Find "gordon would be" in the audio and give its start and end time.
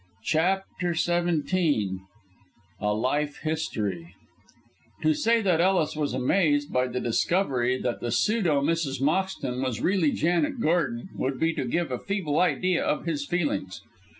10.59-11.53